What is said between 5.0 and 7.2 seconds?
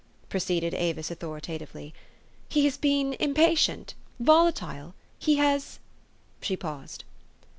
he has" She paused.